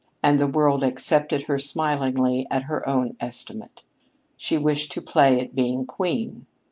And 0.23 0.39
the 0.39 0.47
world 0.47 0.81
accepted 0.83 1.43
her 1.43 1.59
smilingly 1.59 2.47
at 2.49 2.63
her 2.63 2.89
own 2.89 3.15
estimate. 3.19 3.83
She 4.35 4.57
wished 4.57 4.91
to 4.93 5.01
play 5.03 5.39
at 5.39 5.53
being 5.53 5.85
queen. 5.85 6.47